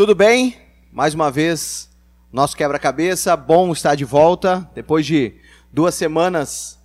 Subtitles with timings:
[0.00, 0.56] Tudo bem?
[0.90, 1.90] Mais uma vez,
[2.32, 3.36] nosso quebra-cabeça.
[3.36, 5.34] Bom estar de volta depois de
[5.70, 6.78] duas semanas,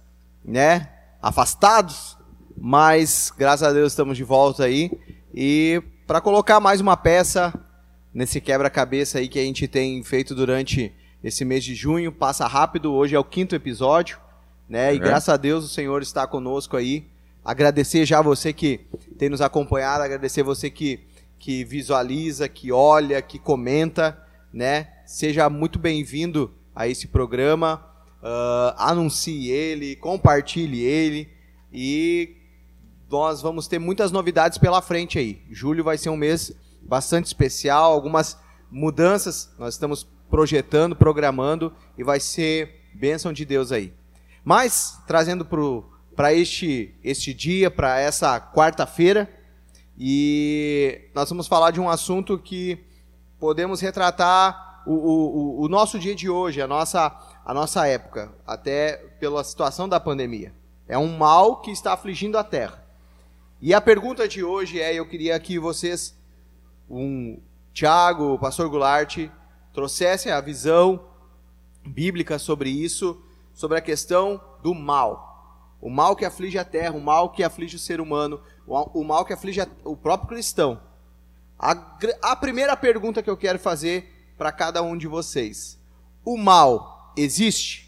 [0.43, 0.89] né?
[1.21, 2.17] Afastados,
[2.57, 4.91] mas graças a Deus estamos de volta aí
[5.33, 7.53] e para colocar mais uma peça
[8.13, 10.93] nesse quebra-cabeça aí que a gente tem feito durante
[11.23, 12.11] esse mês de junho.
[12.11, 12.93] Passa rápido.
[12.93, 14.19] Hoje é o quinto episódio,
[14.67, 14.93] né?
[14.93, 17.07] E graças a Deus o Senhor está conosco aí.
[17.45, 18.81] Agradecer já você que
[19.17, 21.14] tem nos acompanhado, agradecer você que
[21.45, 24.19] que visualiza, que olha, que comenta,
[24.51, 24.87] né?
[25.05, 27.85] Seja muito bem-vindo a esse programa.
[28.19, 31.29] Uh, anuncie ele, compartilhe ele
[31.71, 32.35] e
[33.11, 35.43] nós vamos ter muitas novidades pela frente aí.
[35.51, 38.39] Julho vai ser um mês bastante especial, algumas
[38.71, 43.93] mudanças nós estamos projetando, programando e vai ser bênção de Deus aí.
[44.43, 45.45] Mas trazendo
[46.15, 49.29] para este, este dia, para essa quarta-feira,
[49.97, 52.83] e nós vamos falar de um assunto que
[53.39, 58.97] podemos retratar o, o, o nosso dia de hoje, a nossa, a nossa época, até
[59.19, 60.53] pela situação da pandemia.
[60.87, 62.83] É um mal que está afligindo a terra.
[63.61, 66.15] E a pergunta de hoje é: eu queria que vocês,
[66.89, 67.39] um
[67.73, 69.29] Tiago, o pastor Goulart,
[69.73, 71.05] trouxessem a visão
[71.85, 73.21] bíblica sobre isso,
[73.53, 75.33] sobre a questão do mal.
[75.81, 79.25] O mal que aflige a terra, o mal que aflige o ser humano, o mal
[79.25, 80.79] que aflige o próprio cristão.
[81.57, 85.79] A, a primeira pergunta que eu quero fazer para cada um de vocês:
[86.23, 87.85] o mal existe?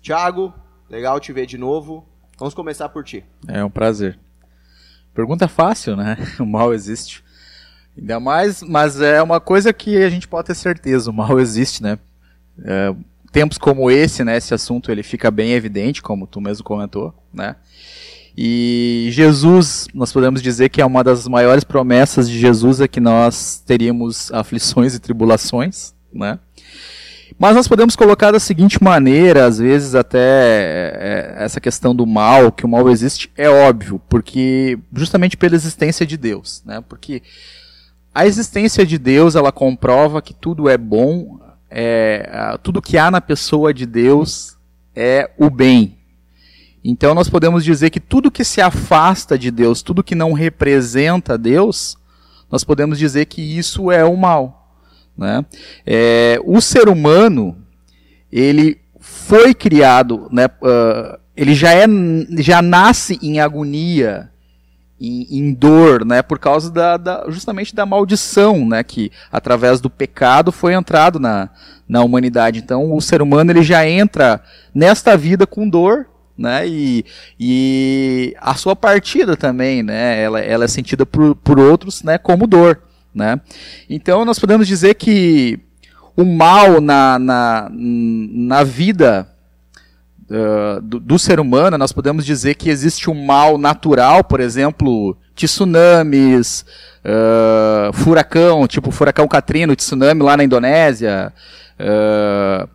[0.00, 0.52] Tiago,
[0.88, 2.08] legal te ver de novo.
[2.38, 3.24] Vamos começar por ti.
[3.46, 4.18] É um prazer.
[5.14, 6.16] Pergunta fácil, né?
[6.40, 7.22] O mal existe.
[7.96, 11.82] Ainda mais, mas é uma coisa que a gente pode ter certeza, o mal existe,
[11.82, 11.98] né?
[12.64, 12.94] É,
[13.30, 17.56] tempos como esse, né, esse assunto ele fica bem evidente, como tu mesmo comentou, né?
[18.36, 23.00] E Jesus, nós podemos dizer que é uma das maiores promessas de Jesus é que
[23.00, 26.38] nós teríamos aflições e tribulações, né?
[27.38, 32.52] Mas nós podemos colocar da seguinte maneira, às vezes até é, essa questão do mal,
[32.52, 36.82] que o mal existe, é óbvio, porque justamente pela existência de Deus, né?
[36.88, 37.22] Porque
[38.14, 43.20] a existência de Deus, ela comprova que tudo é bom, é, tudo que há na
[43.20, 44.56] pessoa de Deus
[44.94, 45.98] é o bem,
[46.84, 51.38] então nós podemos dizer que tudo que se afasta de Deus, tudo que não representa
[51.38, 51.96] Deus,
[52.50, 54.76] nós podemos dizer que isso é o mal.
[55.16, 55.44] Né?
[55.86, 57.56] É, o ser humano,
[58.30, 61.86] ele foi criado, né, uh, ele já, é,
[62.38, 64.30] já nasce em agonia,
[65.00, 69.90] em, em dor, né, por causa da, da, justamente da maldição, né, que através do
[69.90, 71.50] pecado foi entrado na,
[71.88, 72.58] na humanidade.
[72.58, 74.42] Então o ser humano ele já entra
[74.74, 76.06] nesta vida com dor
[76.42, 76.66] né?
[76.66, 77.04] E,
[77.38, 80.20] e a sua partida também, né?
[80.20, 82.18] Ela, ela é sentida por, por outros, né?
[82.18, 82.82] Como dor,
[83.14, 83.40] né?
[83.88, 85.60] Então nós podemos dizer que
[86.16, 89.26] o mal na, na, na vida
[90.28, 95.16] uh, do, do, ser humano, nós podemos dizer que existe um mal natural, por exemplo,
[95.34, 96.64] tsunamis,
[97.04, 101.32] uh, furacão, tipo furacão Katrina, tsunami lá na Indonésia,
[101.78, 102.68] uh,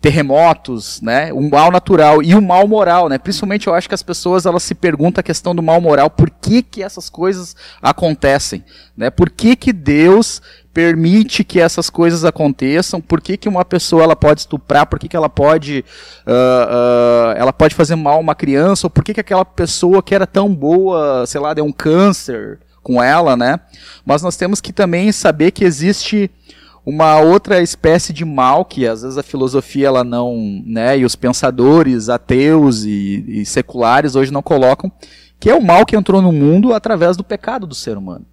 [0.00, 1.32] terremotos, né?
[1.32, 3.18] O mal natural e o mal moral, né?
[3.18, 6.30] Principalmente eu acho que as pessoas elas se perguntam a questão do mal moral, por
[6.30, 8.64] que que essas coisas acontecem,
[8.96, 9.10] né?
[9.10, 10.40] Por que que Deus
[10.72, 13.00] permite que essas coisas aconteçam?
[13.00, 14.86] Por que que uma pessoa ela pode estuprar?
[14.86, 15.84] Por que que ela pode
[16.24, 18.86] uh, uh, ela pode fazer mal a uma criança?
[18.86, 22.60] Ou por que que aquela pessoa que era tão boa, sei lá, deu um câncer
[22.84, 23.58] com ela, né?
[24.06, 26.30] Mas nós temos que também saber que existe
[26.84, 31.14] uma outra espécie de mal que às vezes a filosofia ela não, né, e os
[31.14, 34.90] pensadores ateus e, e seculares hoje não colocam,
[35.38, 38.26] que é o mal que entrou no mundo através do pecado do ser humano,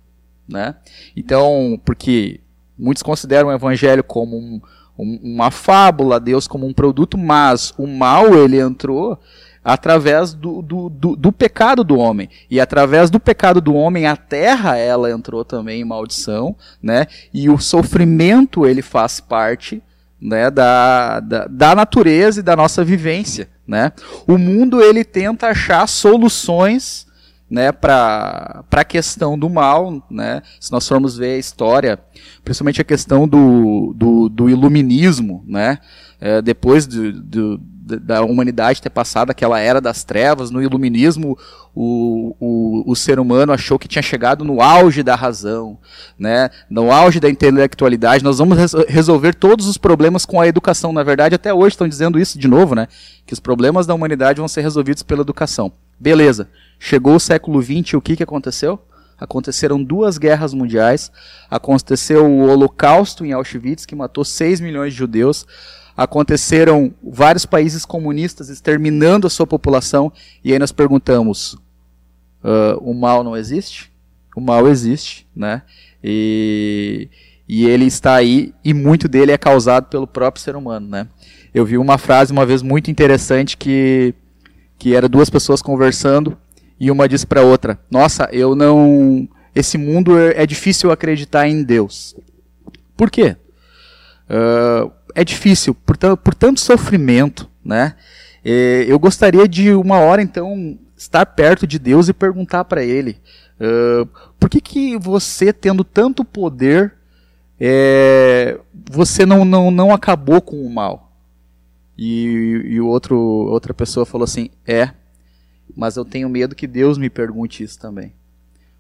[0.48, 0.76] né?
[1.16, 2.40] Então, porque
[2.78, 4.62] muitos consideram o evangelho como um,
[4.98, 9.20] um, uma fábula, Deus como um produto, mas o mal ele entrou
[9.66, 12.30] através do, do, do, do, pecado do homem.
[12.52, 17.08] E através do pecado do homem, a terra ela entrou também em maldição, né?
[17.34, 19.82] E o sofrimento ele faz parte
[20.22, 23.50] né, da, da, da natureza e da nossa vivência.
[23.68, 23.92] Né?
[24.28, 27.08] O mundo ele tenta achar soluções
[27.50, 32.00] né, para a questão do mal, né, se nós formos ver a história,
[32.44, 35.78] principalmente a questão do, do, do iluminismo, né,
[36.20, 41.38] é, depois do, do, da humanidade ter passado aquela era das trevas, no iluminismo,
[41.74, 45.78] o, o, o ser humano achou que tinha chegado no auge da razão,
[46.18, 46.50] né?
[46.68, 48.24] no auge da intelectualidade.
[48.24, 50.92] Nós vamos res resolver todos os problemas com a educação.
[50.92, 52.88] Na verdade, até hoje estão dizendo isso de novo, né?
[53.26, 55.72] que os problemas da humanidade vão ser resolvidos pela educação.
[56.00, 56.50] Beleza.
[56.80, 58.80] Chegou o século XX, o que, que aconteceu?
[59.18, 61.10] aconteceram duas guerras mundiais,
[61.50, 65.46] aconteceu o Holocausto em Auschwitz, que matou 6 milhões de judeus,
[65.96, 70.12] aconteceram vários países comunistas exterminando a sua população,
[70.44, 71.54] e aí nós perguntamos:
[72.44, 73.92] uh, o mal não existe?
[74.36, 75.62] O mal existe, né?
[76.04, 77.10] E,
[77.48, 81.08] e ele está aí, e muito dele é causado pelo próprio ser humano, né?
[81.54, 84.14] Eu vi uma frase uma vez muito interessante que,
[84.78, 86.38] que era duas pessoas conversando,
[86.78, 89.28] e uma disse para outra: Nossa, eu não.
[89.54, 92.14] Esse mundo é, é difícil acreditar em Deus.
[92.98, 93.38] Por quê?
[94.30, 97.96] Uh, é difícil, por, por tanto sofrimento, né?
[98.88, 103.18] eu gostaria de uma hora então estar perto de Deus e perguntar para Ele
[103.60, 104.08] uh,
[104.40, 106.94] por que que você tendo tanto poder
[107.60, 108.60] é,
[108.92, 111.14] você não, não, não acabou com o mal?
[111.98, 114.92] E, e outro, outra pessoa falou assim: é,
[115.76, 118.14] mas eu tenho medo que Deus me pergunte isso também.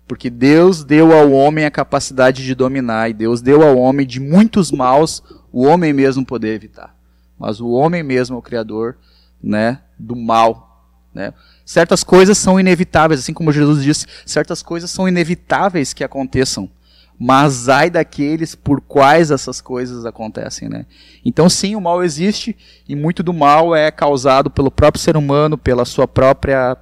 [0.08, 4.20] Porque Deus deu ao homem a capacidade de dominar, e Deus deu ao homem de
[4.20, 5.24] muitos maus
[5.56, 6.94] o homem mesmo poder evitar.
[7.40, 8.98] Mas o homem mesmo é o criador
[9.42, 10.86] né, do mal.
[11.14, 11.34] Né?
[11.66, 16.70] Certas coisas são inevitáveis, assim como Jesus disse, certas coisas são inevitáveis que aconteçam.
[17.18, 20.86] Mas ai daqueles por quais essas coisas acontecem, né?
[21.24, 25.58] Então sim, o mal existe e muito do mal é causado pelo próprio ser humano,
[25.58, 26.76] pela sua própria,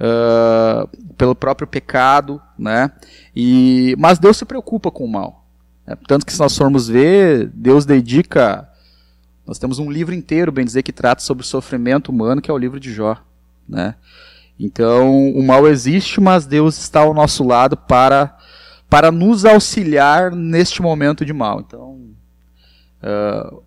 [0.00, 0.88] uh,
[1.18, 2.90] pelo próprio pecado, né?
[3.36, 5.43] E mas Deus se preocupa com o mal.
[5.86, 8.68] É, tanto que se nós formos ver, Deus dedica.
[9.46, 12.54] Nós temos um livro inteiro, bem dizer, que trata sobre o sofrimento humano, que é
[12.54, 13.16] o livro de Jó.
[13.68, 13.94] Né?
[14.58, 18.38] Então, o mal existe, mas Deus está ao nosso lado para,
[18.88, 21.60] para nos auxiliar neste momento de mal.
[21.60, 22.14] Então,
[23.02, 23.62] uh,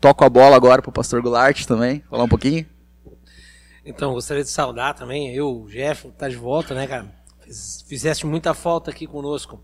[0.00, 2.64] toco a bola agora para o pastor Goulart também, falar um pouquinho.
[3.84, 7.06] Então, gostaria de saudar também, eu, o Jeff, tá de volta, né, cara?
[7.88, 9.60] Fizeste muita falta aqui conosco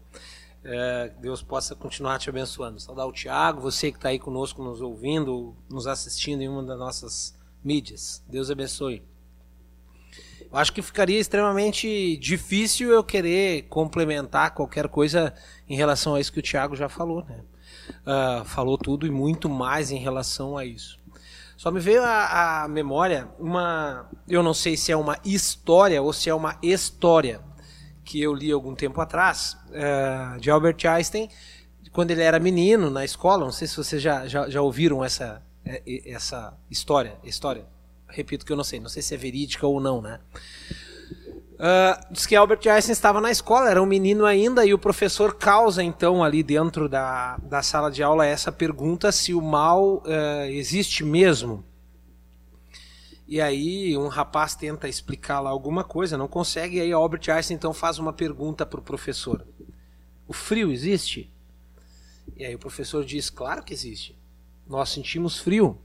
[0.68, 2.80] é, Deus possa continuar te abençoando.
[2.80, 6.78] Saudar o Tiago, você que está aí conosco, nos ouvindo, nos assistindo em uma das
[6.78, 8.22] nossas mídias.
[8.28, 9.02] Deus abençoe.
[10.50, 15.32] Eu acho que ficaria extremamente difícil eu querer complementar qualquer coisa
[15.68, 17.24] em relação a isso que o Tiago já falou.
[17.24, 17.44] Né?
[18.02, 20.98] Uh, falou tudo e muito mais em relação a isso.
[21.56, 24.10] Só me veio à memória uma.
[24.28, 27.40] Eu não sei se é uma história ou se é uma história
[28.06, 31.28] que eu li algum tempo atrás, uh, de Albert Einstein,
[31.92, 33.44] quando ele era menino na escola.
[33.44, 37.16] Não sei se vocês já, já, já ouviram essa, é, essa história.
[37.24, 37.66] História.
[38.06, 40.20] Repito que eu não sei, não sei se é verídica ou não, né?
[41.54, 45.34] Uh, diz que Albert Einstein estava na escola, era um menino ainda, e o professor
[45.34, 50.44] causa então ali dentro da, da sala de aula essa pergunta se o mal uh,
[50.48, 51.64] existe mesmo.
[53.28, 57.56] E aí um rapaz tenta explicar lá alguma coisa, não consegue, e aí Albert Einstein
[57.56, 59.44] então faz uma pergunta para o professor.
[60.28, 61.32] O frio existe?
[62.36, 64.16] E aí o professor diz, claro que existe.
[64.66, 65.78] Nós sentimos frio.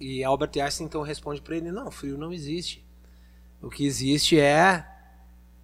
[0.00, 2.84] E Albert Einstein então responde para ele, não, frio não existe.
[3.60, 4.86] O que existe é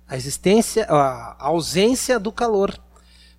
[0.07, 2.77] a existência, a ausência do calor.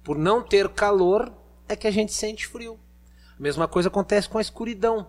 [0.04, 1.34] Por não ter calor
[1.68, 2.80] é que a gente sente frio.
[3.38, 5.08] A mesma coisa acontece com a escuridão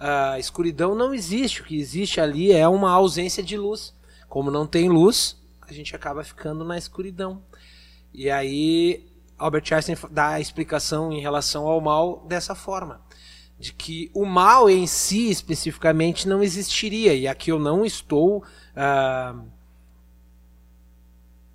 [0.00, 1.60] a escuridão não existe.
[1.60, 3.94] O que existe ali é uma ausência de luz.
[4.28, 7.42] Como não tem luz, a gente acaba ficando na escuridão.
[8.12, 9.06] E aí
[9.38, 13.00] Albert Einstein dá a explicação em relação ao mal dessa forma,
[13.58, 17.14] de que o mal em si especificamente não existiria.
[17.14, 19.44] E aqui eu não estou uh,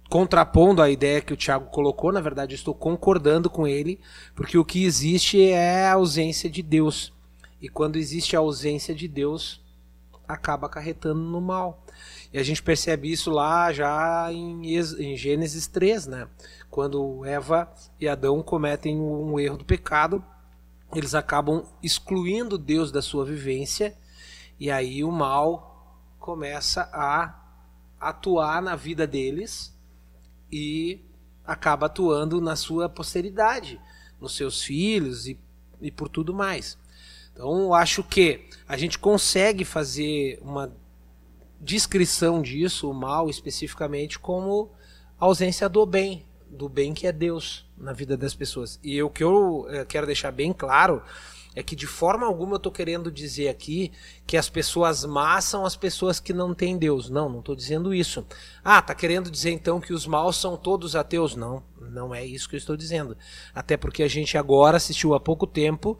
[0.10, 4.00] contrapondo a ideia que o Tiago colocou, na verdade estou concordando com ele,
[4.36, 7.14] porque o que existe é a ausência de Deus.
[7.62, 9.63] E quando existe a ausência de Deus,
[10.27, 11.83] acaba acarretando no mal.
[12.33, 16.27] E a gente percebe isso lá já em, em Gênesis 3, né?
[16.69, 20.24] Quando Eva e Adão cometem um erro do pecado,
[20.93, 23.95] eles acabam excluindo Deus da sua vivência,
[24.59, 27.41] e aí o mal começa a
[28.00, 29.75] atuar na vida deles
[30.51, 31.01] e
[31.45, 33.79] acaba atuando na sua posteridade,
[34.19, 35.39] nos seus filhos e,
[35.81, 36.77] e por tudo mais.
[37.36, 40.74] Então, acho que a gente consegue fazer uma
[41.60, 44.72] descrição disso, o mal especificamente, como
[45.20, 48.80] ausência do bem, do bem que é Deus na vida das pessoas.
[48.82, 51.04] E o que eu eh, quero deixar bem claro
[51.55, 53.91] é que de forma alguma eu estou querendo dizer aqui
[54.27, 57.09] que as pessoas más são as pessoas que não têm Deus.
[57.09, 58.25] Não, não estou dizendo isso.
[58.63, 61.35] Ah, tá querendo dizer então que os maus são todos ateus?
[61.35, 63.17] Não, não é isso que eu estou dizendo.
[63.53, 65.97] Até porque a gente agora assistiu há pouco tempo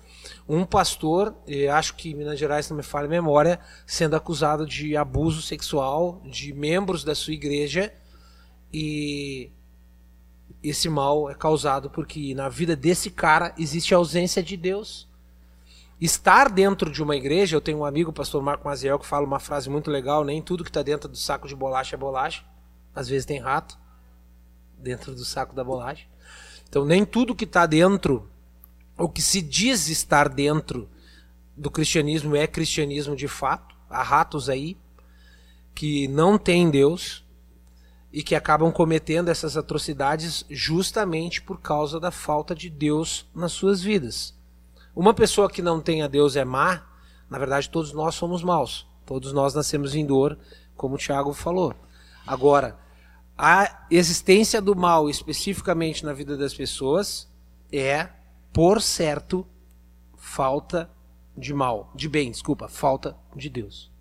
[0.48, 1.34] um pastor,
[1.74, 6.22] acho que em Minas Gerais não me falha a memória, sendo acusado de abuso sexual
[6.26, 7.94] de membros da sua igreja
[8.74, 9.52] e
[10.62, 15.08] esse mal é causado porque na vida desse cara existe ausência de Deus.
[16.00, 19.26] Estar dentro de uma igreja, eu tenho um amigo, o pastor Marco Maziel, que fala
[19.26, 22.44] uma frase muito legal: nem tudo que está dentro do saco de bolacha é bolacha.
[22.94, 23.78] Às vezes tem rato
[24.78, 26.06] dentro do saco da bolacha.
[26.68, 28.30] Então, nem tudo que está dentro,
[28.98, 30.90] o que se diz estar dentro
[31.56, 33.76] do cristianismo é cristianismo de fato.
[33.90, 34.78] Há ratos aí
[35.74, 37.24] que não têm Deus
[38.12, 43.82] e que acabam cometendo essas atrocidades justamente por causa da falta de Deus nas suas
[43.82, 44.34] vidas.
[44.96, 46.84] Uma pessoa que não tem a Deus é má,
[47.30, 48.88] na verdade todos nós somos maus.
[49.06, 50.40] Todos nós nascemos em dor,
[50.76, 51.76] como o Tiago falou.
[52.26, 52.80] Agora,
[53.38, 57.30] a existência do mal especificamente na vida das pessoas
[57.72, 58.10] é,
[58.54, 59.46] por certo,
[60.16, 60.90] falta
[61.38, 63.92] de mal, de bem, desculpa, falta de Deus.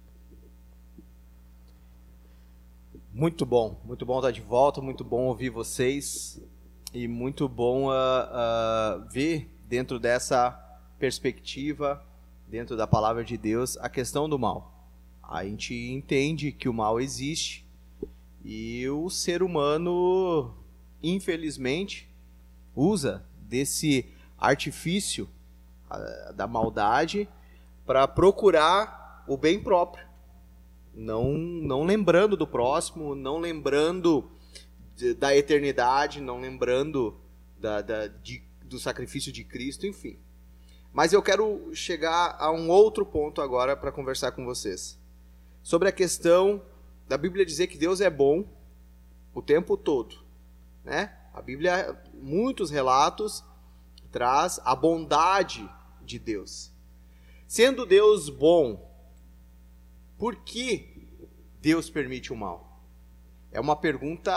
[3.12, 6.40] Muito bom, muito bom estar de volta, muito bom ouvir vocês
[6.92, 10.63] e muito bom uh, uh, ver dentro dessa
[11.04, 12.02] perspectiva,
[12.49, 14.88] dentro da palavra de Deus, a questão do mal.
[15.23, 17.66] A gente entende que o mal existe
[18.42, 20.54] e o ser humano,
[21.02, 22.08] infelizmente,
[22.75, 24.06] usa desse
[24.38, 25.28] artifício
[25.90, 27.28] uh, da maldade
[27.84, 30.06] para procurar o bem próprio
[30.94, 34.30] não, não lembrando do próximo, não lembrando
[35.18, 37.20] da eternidade, não lembrando
[37.61, 40.18] da, da, de, do sacrifício de Cristo, enfim.
[40.94, 44.96] Mas eu quero chegar a um outro ponto agora para conversar com vocês.
[45.60, 46.62] Sobre a questão
[47.08, 48.44] da Bíblia dizer que Deus é bom
[49.34, 50.24] o tempo todo.
[50.84, 51.12] Né?
[51.34, 53.42] A Bíblia, muitos relatos,
[54.12, 55.68] traz a bondade
[56.00, 56.70] de Deus.
[57.48, 58.88] Sendo Deus bom,
[60.16, 61.08] por que
[61.60, 62.80] Deus permite o mal?
[63.50, 64.32] É uma pergunta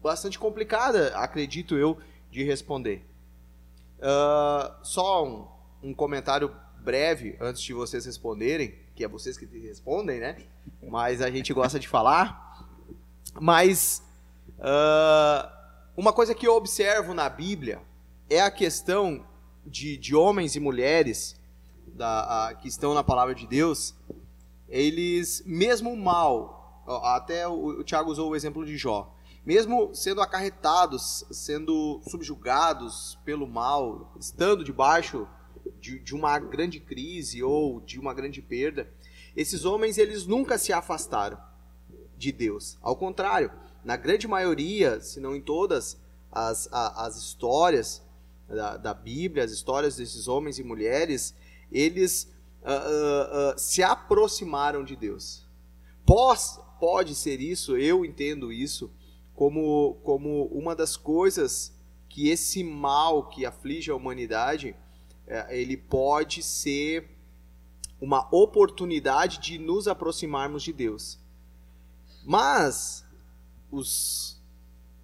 [0.00, 1.98] bastante complicada, acredito eu,
[2.30, 3.09] de responder.
[4.00, 5.46] Uh, só um,
[5.82, 10.36] um, comentário breve antes de vocês responderem, que é vocês que respondem, né?
[10.82, 12.66] Mas a gente gosta de falar.
[13.40, 14.02] Mas
[14.58, 15.48] uh,
[15.96, 17.82] uma coisa que eu observo na Bíblia
[18.28, 19.24] é a questão
[19.66, 21.38] de, de homens e mulheres
[21.86, 23.94] da, a, que estão na palavra de Deus
[24.70, 29.12] eles, mesmo mal, até o, o Tiago usou o exemplo de Jó,
[29.44, 35.26] mesmo sendo acarretados, sendo subjugados pelo mal, estando debaixo
[35.80, 38.88] de, de, uma grande crise ou de uma grande perda,
[39.36, 41.38] esses homens eles nunca se afastaram
[42.18, 42.76] de Deus.
[42.82, 43.50] Ao contrário,
[43.84, 45.98] na grande maioria, se não em todas
[46.30, 48.02] as, as histórias
[48.46, 51.34] da, da Bíblia, as histórias desses homens e mulheres,
[51.72, 52.30] eles
[52.62, 55.46] uh, uh, se aproximaram de Deus.
[56.04, 58.90] Pós, pode ser isso, eu entendo isso
[59.40, 61.74] como, como uma das coisas
[62.10, 64.76] que esse mal que aflige a humanidade,
[65.26, 67.08] é, ele pode ser
[67.98, 71.18] uma oportunidade de nos aproximarmos de Deus.
[72.22, 73.02] Mas
[73.72, 74.38] os,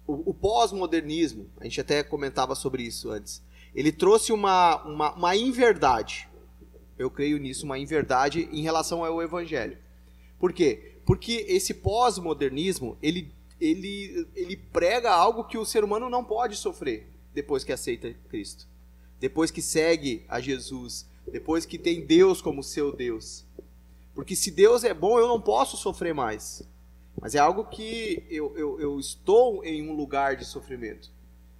[0.05, 3.41] o, o pós-modernismo, a gente até comentava sobre isso antes,
[3.73, 6.29] ele trouxe uma, uma, uma inverdade
[6.97, 9.77] eu creio nisso, uma inverdade em relação ao evangelho.
[10.39, 10.95] Por quê?
[11.05, 17.07] Porque esse pós-modernismo, ele, ele, ele prega algo que o ser humano não pode sofrer
[17.33, 18.67] depois que aceita Cristo.
[19.19, 23.45] Depois que segue a Jesus, depois que tem Deus como seu Deus.
[24.13, 26.63] Porque se Deus é bom, eu não posso sofrer mais.
[27.19, 31.11] Mas é algo que eu, eu, eu estou em um lugar de sofrimento.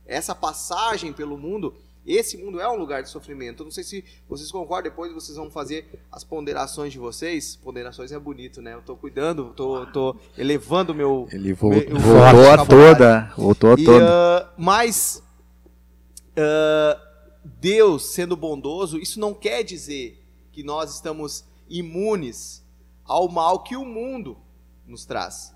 [0.06, 1.76] Essa passagem pelo mundo
[2.16, 3.62] esse mundo é um lugar de sofrimento.
[3.62, 7.58] Eu não sei se vocês concordam, depois vocês vão fazer as ponderações de vocês.
[7.58, 8.74] Ponderações é bonito, né?
[8.74, 11.28] Eu tô cuidando, tô, tô elevando o meu.
[11.32, 13.34] Ele voltou, meu, voltou a toda.
[13.36, 14.06] Voltou a e, toda.
[14.06, 15.22] Uh, mas
[16.32, 17.00] uh,
[17.44, 20.24] Deus sendo bondoso, isso não quer dizer
[20.54, 22.64] que nós estamos imunes
[23.04, 24.38] ao mal que o mundo
[24.88, 25.54] nos traz.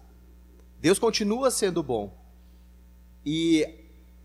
[0.81, 2.13] Deus continua sendo bom.
[3.25, 3.67] E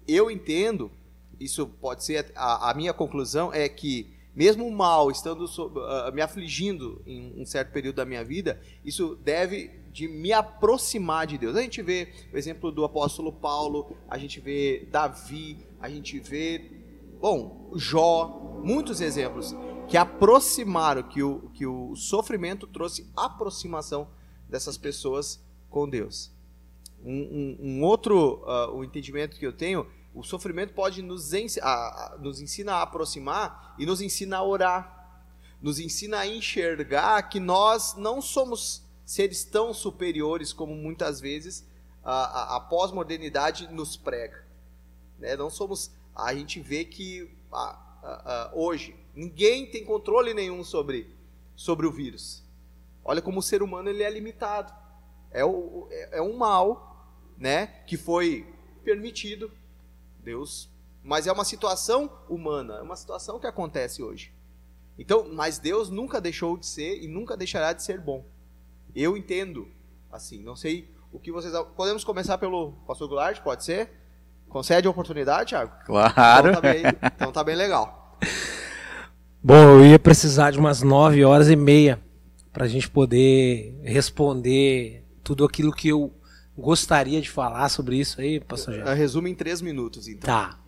[0.08, 0.90] eu entendo
[1.38, 6.20] isso pode ser a, a minha conclusão é que mesmo o mal estando uh, me
[6.20, 11.56] afligindo em um certo período da minha vida, isso deve de me aproximar de Deus.
[11.56, 16.70] A gente vê o exemplo do apóstolo Paulo, a gente vê Davi, a gente vê,
[17.18, 19.56] bom, Jó, muitos exemplos
[19.88, 24.06] que aproximaram, que o, que o sofrimento trouxe aproximação
[24.46, 26.30] dessas pessoas com Deus.
[27.02, 31.58] Um, um, um outro uh, o entendimento que eu tenho o sofrimento pode nos, ens
[31.58, 31.64] a,
[32.14, 35.20] a, nos ensina a aproximar e nos ensina a orar.
[35.60, 41.66] Nos ensina a enxergar que nós não somos seres tão superiores como muitas vezes
[42.02, 44.42] a, a, a pós-modernidade nos prega.
[45.18, 45.36] Né?
[45.36, 45.90] Não somos.
[46.14, 51.14] A gente vê que a, hoje ninguém tem controle nenhum sobre,
[51.54, 52.42] sobre o vírus.
[53.04, 54.72] Olha como o ser humano ele é limitado.
[55.30, 57.06] É, o, é, é um mal
[57.36, 58.50] né, que foi
[58.82, 59.52] permitido.
[60.26, 60.68] Deus.
[61.02, 64.34] Mas é uma situação humana, é uma situação que acontece hoje.
[64.98, 68.26] Então, mas Deus nunca deixou de ser e nunca deixará de ser bom.
[68.94, 69.68] Eu entendo
[70.10, 71.54] assim, não sei o que vocês.
[71.76, 73.90] Podemos começar pelo Pastor Goulart, pode ser?
[74.48, 75.72] Concede a oportunidade, Thiago?
[75.84, 76.48] Claro.
[76.48, 76.82] Então tá bem,
[77.14, 78.18] então tá bem legal.
[79.40, 82.02] Bom, eu ia precisar de umas nove horas e meia
[82.52, 86.12] para a gente poder responder tudo aquilo que eu
[86.56, 88.94] gostaria de falar sobre isso aí, pastor Jean.
[88.94, 90.26] Resumo em três minutos, então.
[90.26, 90.58] Tá.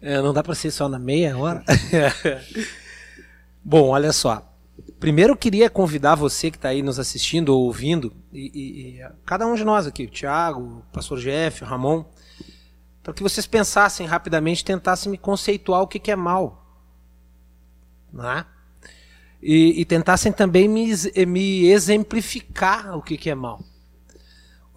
[0.00, 1.64] É, não dá para ser só na meia hora?
[3.62, 4.46] Bom, olha só.
[4.98, 9.06] Primeiro eu queria convidar você que está aí nos assistindo ou ouvindo, e, e, e,
[9.24, 12.04] cada um de nós aqui, o Thiago, o pastor Jeff, o Ramon,
[13.02, 16.66] para que vocês pensassem rapidamente, tentassem me conceituar o que, que é mal.
[18.12, 18.44] Né?
[19.42, 20.92] E, e tentassem também me,
[21.26, 23.62] me exemplificar o que, que é mal.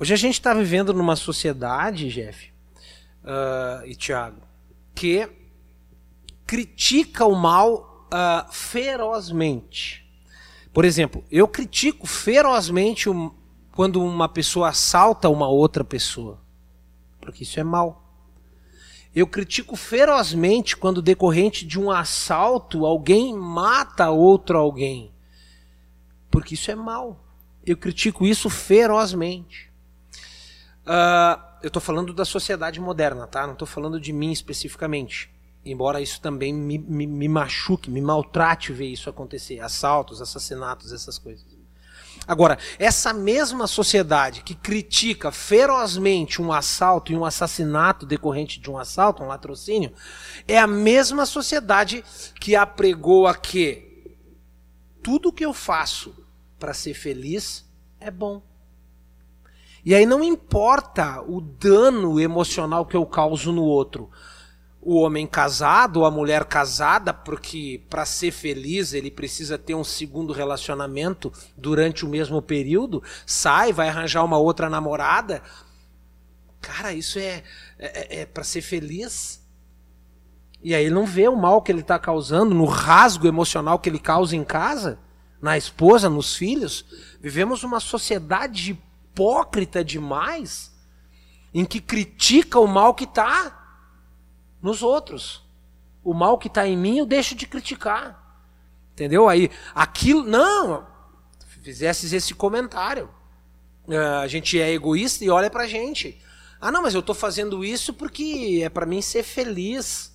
[0.03, 2.51] Hoje a gente está vivendo numa sociedade, Jeff
[3.24, 4.41] uh, e Thiago,
[4.93, 5.29] que
[6.45, 10.05] critica o mal uh, ferozmente.
[10.74, 13.05] Por exemplo, eu critico ferozmente
[13.72, 16.41] quando uma pessoa assalta uma outra pessoa,
[17.22, 18.03] porque isso é mal.
[19.15, 25.13] Eu critico ferozmente quando, decorrente de um assalto, alguém mata outro alguém,
[26.29, 27.25] porque isso é mal.
[27.65, 29.72] Eu critico isso ferozmente.
[30.86, 33.46] Uh, eu estou falando da sociedade moderna, tá?
[33.46, 35.32] Não estou falando de mim especificamente.
[35.66, 39.60] Embora isso também me, me, me machuque, me maltrate ver isso acontecer.
[39.62, 41.46] Assaltos, assassinatos, essas coisas.
[42.28, 48.78] Agora, essa mesma sociedade que critica ferozmente um assalto e um assassinato decorrente de um
[48.78, 49.93] assalto, um latrocínio,
[50.48, 52.04] é a mesma sociedade
[52.39, 54.17] que apregoa que
[55.02, 56.15] tudo que eu faço
[56.58, 57.65] para ser feliz
[58.00, 58.41] é bom.
[59.86, 64.10] E aí não importa o dano emocional que eu causo no outro
[64.86, 69.84] o homem casado ou a mulher casada, porque para ser feliz ele precisa ter um
[69.84, 75.41] segundo relacionamento durante o mesmo período, sai, vai arranjar uma outra namorada.
[76.62, 77.43] Cara, isso é,
[77.80, 79.41] é, é, é para ser feliz.
[80.62, 83.89] E aí ele não vê o mal que ele está causando, no rasgo emocional que
[83.89, 84.98] ele causa em casa,
[85.41, 86.86] na esposa, nos filhos.
[87.22, 88.82] Vivemos uma sociedade
[89.13, 90.73] hipócrita demais,
[91.54, 93.86] em que critica o mal que está
[94.62, 95.43] nos outros.
[96.04, 98.21] O mal que está em mim eu deixo de criticar.
[98.91, 99.30] Entendeu?
[99.30, 100.23] Aí, aquilo.
[100.23, 100.86] Não!
[101.62, 103.10] Fizesses esse comentário.
[103.88, 106.19] Uh, a gente é egoísta e olha pra gente.
[106.60, 110.13] Ah, não, mas eu estou fazendo isso porque é para mim ser feliz.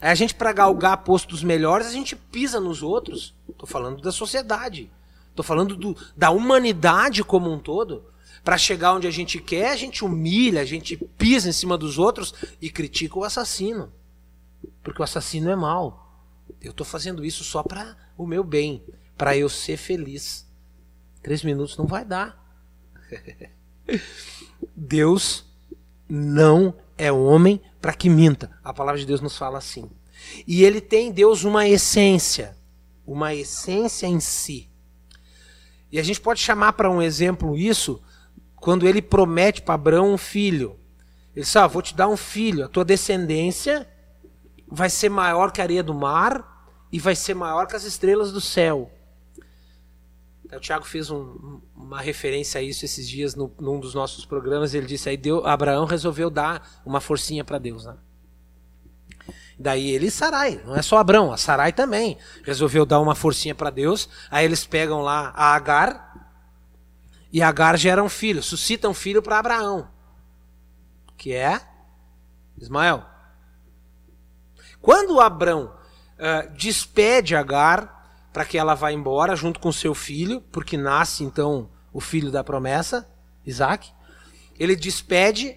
[0.00, 3.34] Aí a gente, para galgar postos melhores, a gente pisa nos outros.
[3.48, 4.90] Estou falando da sociedade.
[5.30, 8.04] Estou falando do, da humanidade como um todo.
[8.46, 11.98] Para chegar onde a gente quer, a gente humilha, a gente pisa em cima dos
[11.98, 12.32] outros
[12.62, 13.92] e critica o assassino.
[14.84, 16.24] Porque o assassino é mal.
[16.62, 18.84] Eu estou fazendo isso só para o meu bem,
[19.18, 20.46] para eu ser feliz.
[21.24, 22.40] Três minutos não vai dar.
[24.76, 25.44] Deus
[26.08, 28.56] não é homem para que minta.
[28.62, 29.90] A palavra de Deus nos fala assim.
[30.46, 32.56] E ele tem Deus uma essência,
[33.04, 34.70] uma essência em si.
[35.90, 38.00] E a gente pode chamar para um exemplo isso
[38.66, 40.76] quando ele promete para Abraão um filho.
[41.36, 43.88] Ele diz: ah, vou te dar um filho, a tua descendência
[44.66, 48.32] vai ser maior que a areia do mar e vai ser maior que as estrelas
[48.32, 48.90] do céu.
[50.52, 54.74] O Tiago fez um, uma referência a isso esses dias no, num dos nossos programas.
[54.74, 57.96] Ele disse aí Deus, Abraão resolveu dar uma forcinha para Deus, né?
[59.56, 63.54] Daí ele e Sarai, não é só Abraão, a Sarai também resolveu dar uma forcinha
[63.54, 64.08] para Deus.
[64.28, 66.05] Aí eles pegam lá a Agar,
[67.32, 69.88] e Agar gera um filho, suscita um filho para Abraão,
[71.16, 71.60] que é
[72.56, 73.04] Ismael.
[74.80, 75.74] Quando Abraão
[76.18, 77.94] uh, despede Agar
[78.32, 82.44] para que ela vá embora junto com seu filho, porque nasce então o filho da
[82.44, 83.08] promessa,
[83.44, 83.90] Isaac,
[84.58, 85.56] ele despede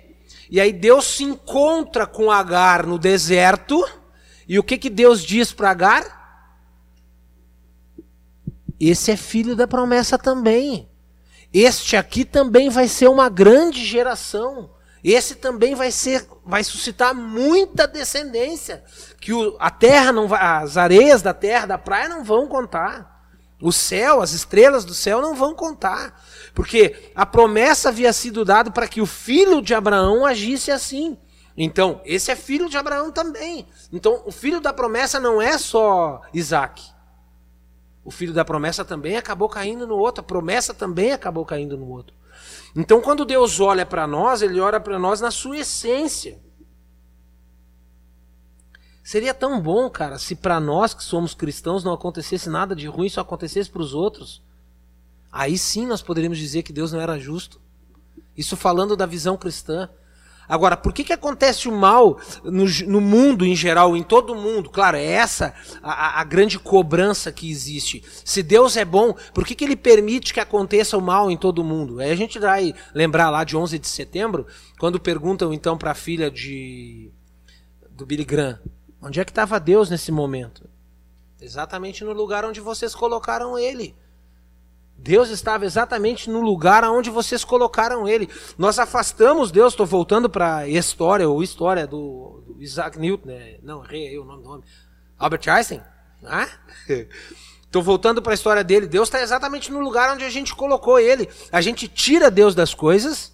[0.49, 3.88] e aí Deus se encontra com Agar no deserto.
[4.47, 6.19] E o que, que Deus diz para Agar?
[8.79, 10.88] Esse é filho da promessa também.
[11.53, 14.69] Este aqui também vai ser uma grande geração.
[15.03, 18.83] Esse também vai ser, vai suscitar muita descendência,
[19.21, 23.17] que o, a terra não vai, as areias da terra, da praia não vão contar.
[23.62, 26.21] O céu, as estrelas do céu não vão contar.
[26.53, 31.17] Porque a promessa havia sido dada para que o filho de Abraão agisse assim.
[31.57, 33.67] Então, esse é filho de Abraão também.
[33.91, 36.81] Então, o filho da promessa não é só Isaac.
[38.10, 40.22] O filho da promessa também acabou caindo no outro.
[40.22, 42.15] A promessa também acabou caindo no outro.
[42.76, 46.41] Então, quando Deus olha para nós, Ele olha para nós na sua essência.
[49.04, 53.10] Seria tão bom, cara, se para nós que somos cristãos não acontecesse nada de ruim,
[53.10, 54.41] só acontecesse para os outros.
[55.32, 57.62] Aí sim nós poderíamos dizer que Deus não era justo.
[58.36, 59.88] Isso falando da visão cristã.
[60.49, 64.69] Agora, por que, que acontece o mal no, no mundo em geral, em todo mundo?
[64.69, 68.03] Claro, é essa a, a, grande cobrança que existe.
[68.25, 71.63] Se Deus é bom, por que, que ele permite que aconteça o mal em todo
[71.63, 71.99] mundo?
[71.99, 74.47] Aí a gente vai lembrar lá de 11 de setembro,
[74.79, 77.12] quando perguntam então para a filha de,
[77.91, 78.59] do Billy Graham,
[79.01, 80.69] Onde é que estava Deus nesse momento?
[81.39, 83.95] Exatamente no lugar onde vocês colocaram ele.
[85.01, 88.29] Deus estava exatamente no lugar onde vocês colocaram ele.
[88.57, 93.57] Nós afastamos Deus, estou voltando para a história, ou história do, do, Isaac Newton, né?
[93.63, 94.63] não, errei aí o nome do homem.
[95.17, 95.81] Albert Einstein?
[97.63, 98.88] Estou voltando para a história dele.
[98.88, 101.29] Deus está exatamente no lugar onde a gente colocou ele.
[101.49, 103.31] A gente tira Deus das coisas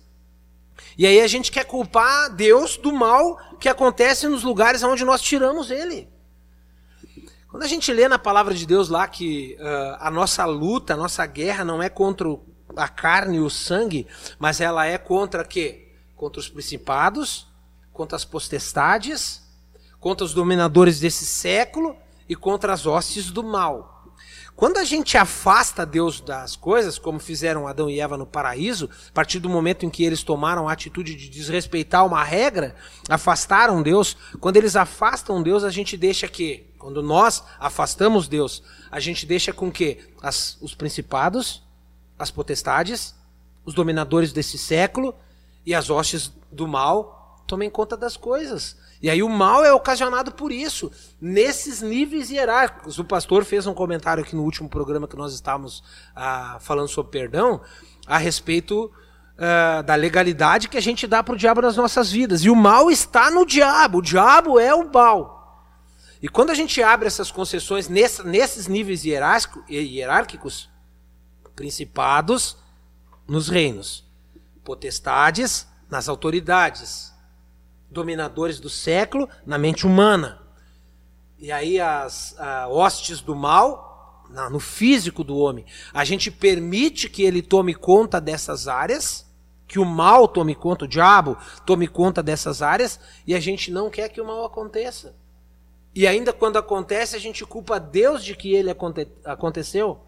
[0.95, 5.19] e aí a gente quer culpar Deus do mal que acontece nos lugares onde nós
[5.19, 6.07] tiramos ele.
[7.55, 10.97] Quando a gente lê na palavra de Deus lá que uh, a nossa luta, a
[10.97, 12.27] nossa guerra não é contra
[12.75, 14.05] a carne e o sangue,
[14.37, 15.87] mas ela é contra quê?
[16.17, 17.47] Contra os principados,
[17.93, 19.41] contra as potestades,
[20.01, 21.95] contra os dominadores desse século
[22.27, 23.94] e contra as hostes do mal.
[24.55, 29.11] Quando a gente afasta Deus das coisas, como fizeram Adão e Eva no paraíso, a
[29.11, 32.73] partir do momento em que eles tomaram a atitude de desrespeitar uma regra,
[33.09, 34.15] afastaram Deus.
[34.39, 39.51] Quando eles afastam Deus, a gente deixa que, quando nós afastamos Deus, a gente deixa
[39.51, 41.61] com que as, os principados,
[42.17, 43.13] as potestades,
[43.65, 45.13] os dominadores desse século
[45.65, 48.77] e as hostes do mal tomem conta das coisas.
[49.05, 50.91] E aí o mal é ocasionado por isso,
[51.21, 52.97] nesses níveis hierárquicos.
[52.97, 55.83] O pastor fez um comentário aqui no último programa que nós estávamos
[56.15, 57.61] ah, falando sobre perdão,
[58.07, 58.91] a respeito
[59.37, 62.43] ah, da legalidade que a gente dá para o diabo nas nossas vidas.
[62.43, 65.63] E o mal está no diabo, o diabo é o mal.
[66.19, 70.67] E quando a gente abre essas concessões nessa, nesses níveis hierárquicos,
[71.55, 72.57] principados
[73.27, 74.03] nos reinos,
[74.63, 77.13] potestades nas autoridades,
[77.95, 80.41] dominadores do século na mente humana.
[81.39, 82.35] E aí as
[82.69, 88.19] hostes do mal, na, no físico do homem, a gente permite que ele tome conta
[88.19, 89.25] dessas áreas,
[89.67, 93.89] que o mal tome conta, o diabo tome conta dessas áreas, e a gente não
[93.89, 95.15] quer que o mal aconteça.
[95.93, 100.01] E ainda quando acontece, a gente culpa Deus de que ele aconte aconteceu.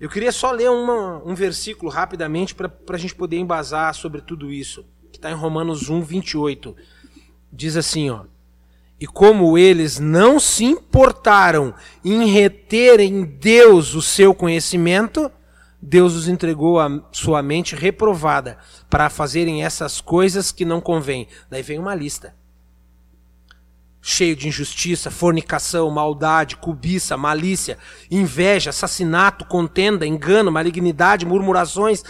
[0.00, 4.52] Eu queria só ler uma, um versículo rapidamente para a gente poder embasar sobre tudo
[4.52, 4.84] isso
[5.24, 6.76] está em Romanos 1, 28.
[7.50, 8.24] Diz assim, ó.
[9.00, 15.30] E como eles não se importaram em reter em Deus o seu conhecimento,
[15.80, 18.58] Deus os entregou a sua mente reprovada
[18.90, 21.26] para fazerem essas coisas que não convêm.
[21.50, 22.34] Daí vem uma lista
[24.06, 27.78] cheio de injustiça, fornicação, maldade, cobiça, malícia,
[28.10, 32.04] inveja, assassinato, contenda, engano, malignidade, murmurações,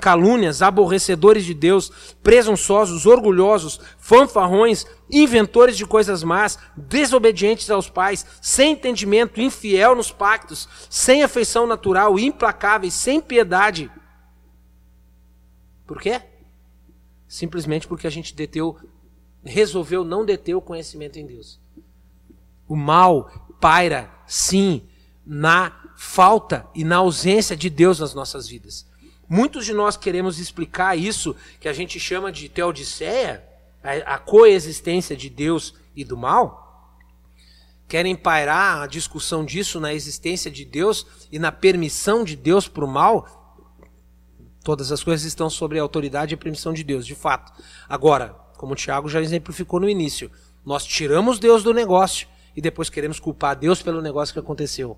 [0.00, 1.92] calúnias, aborrecedores de Deus,
[2.24, 10.68] presunçosos, orgulhosos, fanfarrões, inventores de coisas más, desobedientes aos pais, sem entendimento, infiel nos pactos,
[10.90, 13.88] sem afeição natural, implacáveis, sem piedade.
[15.86, 16.20] Por quê?
[17.28, 18.76] Simplesmente porque a gente deteu
[19.44, 21.60] resolveu não deter o conhecimento em Deus.
[22.68, 24.82] O mal paira, sim,
[25.24, 28.86] na falta e na ausência de Deus nas nossas vidas.
[29.28, 33.42] Muitos de nós queremos explicar isso que a gente chama de teodiceia,
[33.82, 36.98] a, coexistência de Deus e do mal.
[37.88, 42.84] Querem pairar a discussão disso na existência de Deus e na permissão de Deus para
[42.84, 43.70] o mal.
[44.64, 47.52] Todas as coisas estão sobre a autoridade e a permissão de Deus, de fato.
[47.88, 50.30] Agora, como o Tiago já exemplificou no início.
[50.64, 54.96] Nós tiramos Deus do negócio e depois queremos culpar Deus pelo negócio que aconteceu.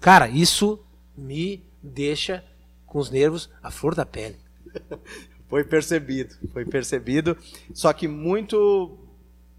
[0.00, 0.78] Cara, isso
[1.18, 2.44] me deixa
[2.86, 4.36] com os nervos à flor da pele.
[5.50, 7.36] Foi percebido, foi percebido.
[7.72, 8.96] Só que muito,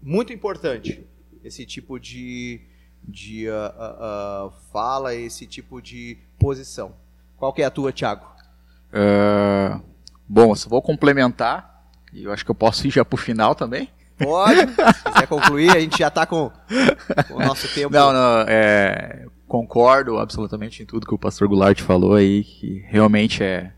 [0.02, 1.06] muito importante
[1.44, 2.60] esse tipo de,
[3.02, 6.94] de uh, uh, uh, fala, esse tipo de posição.
[7.36, 8.26] Qual que é a tua, Tiago?
[8.88, 9.80] Uh,
[10.28, 11.75] bom, só vou complementar
[12.16, 13.88] e eu acho que eu posso ir já pro final também.
[14.18, 16.50] Pode, se quiser concluir, a gente já está com,
[17.28, 17.92] com, o nosso tempo.
[17.92, 23.42] Não, não, é, concordo absolutamente em tudo que o pastor Goulart falou aí, que realmente
[23.42, 23.72] é,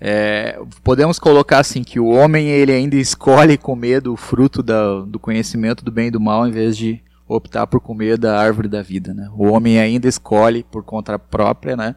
[0.00, 5.18] é, podemos colocar assim que o homem ele ainda escolhe comer do fruto da, do
[5.18, 8.82] conhecimento do bem e do mal em vez de optar por comer da árvore da
[8.82, 9.28] vida, né?
[9.36, 11.94] O homem ainda escolhe por conta própria, né?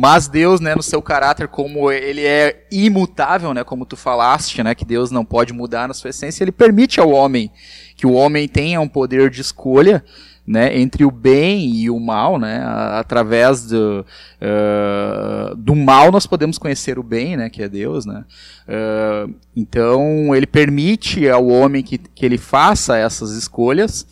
[0.00, 4.72] Mas Deus, né, no seu caráter como ele é imutável, né, como tu falaste, né,
[4.72, 7.50] que Deus não pode mudar na sua essência, ele permite ao homem
[7.96, 10.04] que o homem tenha um poder de escolha,
[10.46, 14.06] né, entre o bem e o mal, né, através do,
[14.40, 18.24] uh, do mal nós podemos conhecer o bem, né, que é Deus, né,
[18.68, 24.06] uh, então ele permite ao homem que, que ele faça essas escolhas,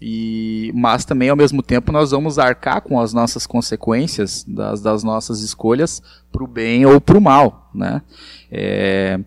[0.00, 5.02] e, mas também ao mesmo tempo nós vamos arcar com as nossas consequências das, das
[5.02, 8.02] nossas escolhas para o bem ou para o mal, né?
[8.50, 9.18] É,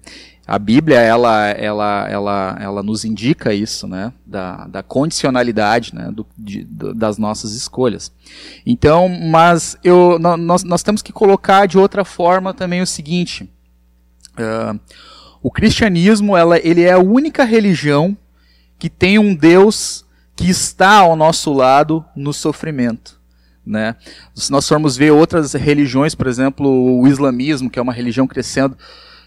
[0.48, 4.12] a Bíblia ela, ela, ela, ela nos indica isso, né?
[4.26, 6.10] Da, da condicionalidade, né?
[6.12, 8.12] Do, de, das nossas escolhas.
[8.66, 13.44] Então, mas eu, nós, nós temos que colocar de outra forma também o seguinte:
[14.34, 14.80] uh,
[15.42, 18.18] o cristianismo ela, ele é a única religião
[18.80, 20.06] que tem um Deus
[20.42, 23.22] que está ao nosso lado no sofrimento.
[23.64, 23.96] Né?
[24.34, 28.76] Se nós formos ver outras religiões, por exemplo, o islamismo, que é uma religião crescendo,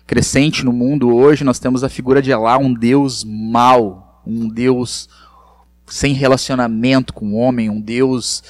[0.08, 5.08] crescente no mundo hoje, nós temos a figura de Allah, um Deus mau, um Deus
[5.86, 8.42] sem relacionamento com o homem, um Deus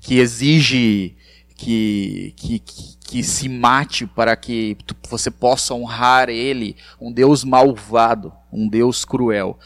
[0.00, 1.14] que exige
[1.54, 4.74] que, que, que, que se mate para que
[5.10, 9.58] você possa honrar ele, um Deus malvado, um Deus cruel.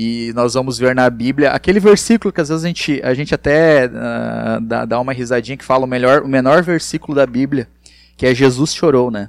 [0.00, 3.34] E nós vamos ver na Bíblia aquele versículo que às vezes a gente, a gente
[3.34, 7.68] até uh, dá, dá uma risadinha que fala o, melhor, o menor versículo da Bíblia,
[8.16, 9.28] que é Jesus chorou, né?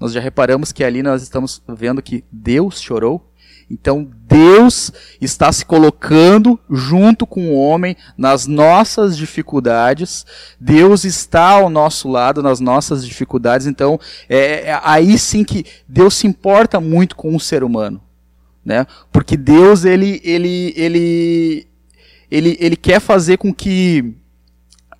[0.00, 3.30] Nós já reparamos que ali nós estamos vendo que Deus chorou.
[3.70, 10.24] Então Deus está se colocando junto com o homem nas nossas dificuldades.
[10.58, 13.66] Deus está ao nosso lado nas nossas dificuldades.
[13.66, 18.00] Então é, é aí sim que Deus se importa muito com o ser humano
[18.64, 18.86] né?
[19.12, 21.66] Porque Deus ele ele ele
[22.30, 24.14] ele, ele quer fazer com que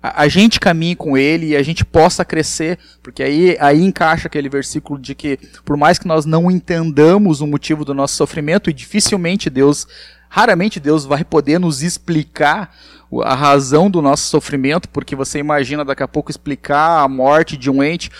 [0.01, 4.47] a, gente caminhe com ele e a gente possa crescer, porque aí aí encaixa aquele
[4.47, 8.73] versículo de que por mais que nós não entendamos o motivo do nosso sofrimento e
[8.73, 9.87] dificilmente Deus
[10.29, 12.75] raramente Deus vai poder nos explicar
[13.23, 17.69] a razão do nosso sofrimento, porque você imagina daqui a pouco explicar a morte de
[17.69, 18.11] um ente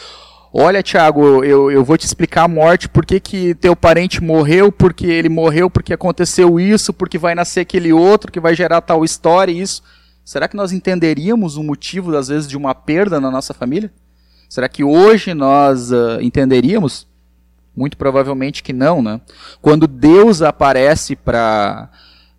[0.57, 4.71] Olha, Tiago, eu, eu vou te explicar a morte, por que, que teu parente morreu,
[4.71, 9.03] porque ele morreu, porque aconteceu isso, porque vai nascer aquele outro, que vai gerar tal
[9.03, 9.83] história e isso.
[10.23, 13.91] Será que nós entenderíamos o motivo, às vezes, de uma perda na nossa família?
[14.47, 17.05] Será que hoje nós uh, entenderíamos?
[17.75, 19.19] Muito provavelmente que não, né?
[19.61, 21.89] Quando Deus aparece para.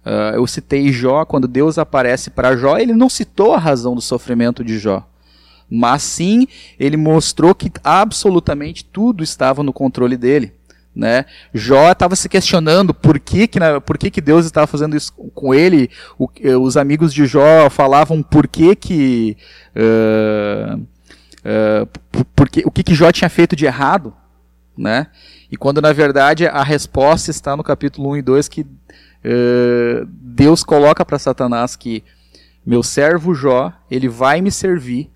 [0.07, 4.01] Uh, eu citei Jó, quando Deus aparece para Jó, ele não citou a razão do
[4.01, 5.07] sofrimento de Jó
[5.71, 6.47] mas sim
[6.79, 10.53] ele mostrou que absolutamente tudo estava no controle dele.
[10.95, 11.27] Né?
[11.53, 15.53] Jó estava se questionando por que, que, por que, que Deus estava fazendo isso com
[15.55, 15.91] ele.
[16.19, 19.37] O, eh, os amigos de Jó falavam por que, que,
[19.77, 24.15] uh, uh, por que o que, que Jó tinha feito de errado.
[24.77, 25.09] Né?
[25.51, 30.65] E quando na verdade a resposta está no capítulo 1 e 2 que uh, Deus
[30.65, 32.03] coloca para Satanás que
[32.65, 35.11] meu servo Jó, ele vai me servir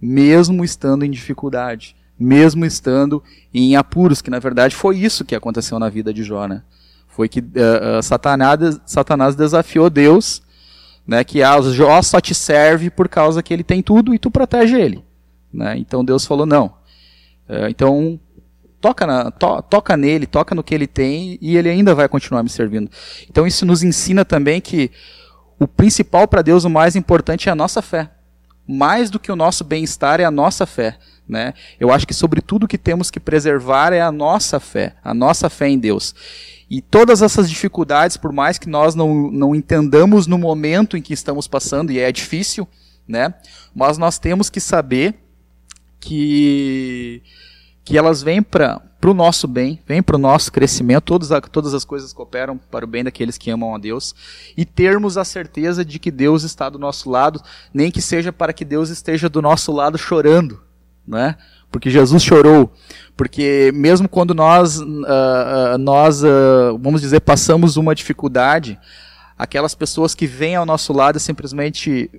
[0.00, 5.78] mesmo estando em dificuldade, mesmo estando em apuros, que na verdade foi isso que aconteceu
[5.78, 6.62] na vida de Jó, né?
[7.08, 10.42] Foi que uh, uh, Satanás, Satanás desafiou Deus,
[11.06, 14.30] né, que ah, Jó só te serve por causa que ele tem tudo e tu
[14.30, 15.04] protege ele.
[15.52, 15.78] Né?
[15.78, 16.66] Então Deus falou, não.
[17.48, 18.20] Uh, então
[18.80, 22.42] toca, na, to, toca nele, toca no que ele tem e ele ainda vai continuar
[22.42, 22.90] me servindo.
[23.28, 24.90] Então isso nos ensina também que
[25.58, 28.10] o principal para Deus, o mais importante é a nossa fé
[28.68, 30.98] mais do que o nosso bem-estar é a nossa fé.
[31.26, 31.54] Né?
[31.80, 35.68] Eu acho que, sobretudo, que temos que preservar é a nossa fé, a nossa fé
[35.68, 36.14] em Deus.
[36.70, 41.14] E todas essas dificuldades, por mais que nós não, não entendamos no momento em que
[41.14, 42.68] estamos passando, e é difícil,
[43.06, 43.32] né?
[43.74, 45.14] mas nós temos que saber
[45.98, 47.22] que,
[47.84, 51.72] que elas vêm para para o nosso bem, vem para o nosso crescimento, todas, todas
[51.72, 54.14] as coisas cooperam para o bem daqueles que amam a Deus,
[54.56, 57.40] e termos a certeza de que Deus está do nosso lado,
[57.72, 60.60] nem que seja para que Deus esteja do nosso lado chorando,
[61.06, 61.36] né?
[61.70, 62.72] porque Jesus chorou,
[63.16, 68.78] porque mesmo quando nós, uh, uh, nós uh, vamos dizer, passamos uma dificuldade,
[69.38, 72.10] aquelas pessoas que vêm ao nosso lado simplesmente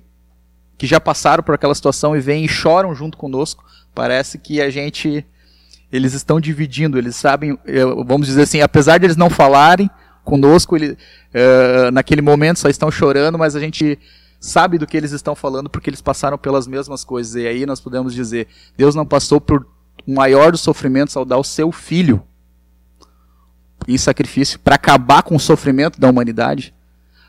[0.78, 3.64] que já passaram por aquela situação e vêm e choram junto conosco,
[3.94, 5.26] parece que a gente
[5.92, 9.90] eles estão dividindo, eles sabem, eh, vamos dizer assim, apesar de eles não falarem
[10.24, 13.98] conosco, ele, uh, naquele momento só estão chorando, mas a gente
[14.38, 17.34] sabe do que eles estão falando porque eles passaram pelas mesmas coisas.
[17.34, 19.66] E aí nós podemos dizer: Deus não passou por
[20.06, 22.22] o maior dos sofrimentos ao dar o seu filho
[23.88, 26.74] em sacrifício para acabar com o sofrimento da humanidade,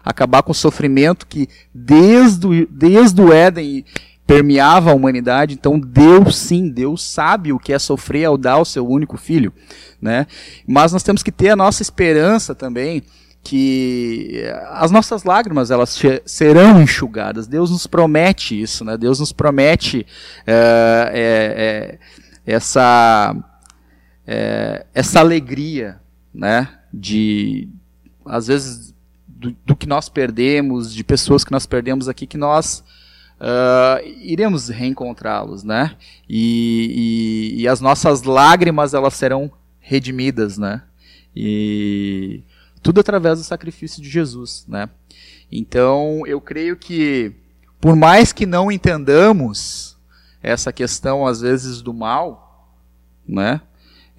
[0.03, 3.85] acabar com o sofrimento que desde desde o Éden
[4.31, 5.55] permeava a humanidade.
[5.55, 9.51] Então Deus sim, Deus sabe o que é sofrer ao dar o seu único filho,
[10.01, 10.25] né?
[10.65, 13.03] Mas nós temos que ter a nossa esperança também
[13.43, 17.45] que as nossas lágrimas elas serão enxugadas.
[17.45, 18.97] Deus nos promete isso, né?
[18.97, 20.05] Deus nos promete
[20.47, 21.99] é, é,
[22.47, 23.35] é, essa
[24.25, 25.99] é, essa alegria,
[26.33, 26.69] né?
[26.93, 27.67] De
[28.25, 28.95] às vezes
[29.27, 32.81] do, do, que nós perdemos, de pessoas que nós perdemos aqui, que nós
[33.41, 35.95] uh, iremos reencontrá-los, né?
[36.29, 40.83] E, e, e as nossas lágrimas elas serão redimidas, né?
[41.35, 42.43] E
[42.81, 44.89] tudo através do sacrifício de Jesus, né?
[45.51, 47.33] Então, eu creio que
[47.79, 49.97] por mais que não entendamos
[50.43, 52.77] essa questão às vezes do mal,
[53.27, 53.61] né?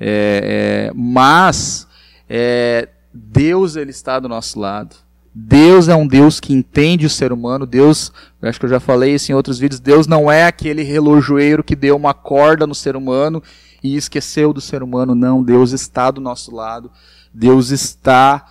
[0.01, 1.87] É, é, mas
[2.29, 4.97] é, Deus ele está do nosso lado.
[5.35, 7.65] Deus é um Deus que entende o ser humano.
[7.65, 9.81] Deus, acho que eu já falei isso em outros vídeos.
[9.81, 13.43] Deus não é aquele relojoeiro que deu uma corda no ser humano
[13.83, 15.15] e esqueceu do ser humano.
[15.15, 16.91] Não, Deus está do nosso lado.
[17.33, 18.47] Deus está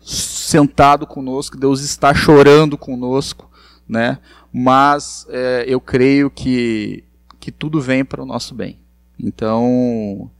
[0.00, 3.50] sentado conosco, Deus está chorando conosco,
[3.88, 4.18] né?
[4.52, 7.04] Mas é, eu creio que,
[7.40, 8.78] que tudo vem para o nosso bem.
[9.18, 10.30] Então,